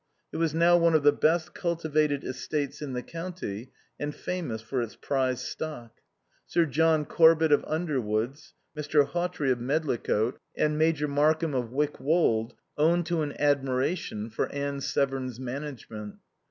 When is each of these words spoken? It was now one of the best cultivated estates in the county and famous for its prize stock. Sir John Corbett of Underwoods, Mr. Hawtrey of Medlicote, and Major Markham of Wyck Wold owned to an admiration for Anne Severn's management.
It 0.31 0.37
was 0.37 0.55
now 0.55 0.77
one 0.77 0.95
of 0.95 1.03
the 1.03 1.11
best 1.11 1.53
cultivated 1.53 2.23
estates 2.23 2.81
in 2.81 2.93
the 2.93 3.03
county 3.03 3.71
and 3.99 4.15
famous 4.15 4.59
for 4.59 4.81
its 4.81 4.95
prize 4.95 5.41
stock. 5.41 6.01
Sir 6.47 6.65
John 6.65 7.05
Corbett 7.05 7.51
of 7.51 7.63
Underwoods, 7.67 8.55
Mr. 8.75 9.05
Hawtrey 9.07 9.51
of 9.51 9.59
Medlicote, 9.59 10.37
and 10.57 10.75
Major 10.75 11.07
Markham 11.07 11.53
of 11.53 11.71
Wyck 11.71 11.99
Wold 11.99 12.55
owned 12.79 13.05
to 13.05 13.21
an 13.21 13.39
admiration 13.39 14.31
for 14.31 14.51
Anne 14.51 14.81
Severn's 14.81 15.39
management. 15.39 16.15